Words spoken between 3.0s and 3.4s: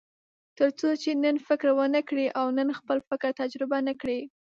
فکر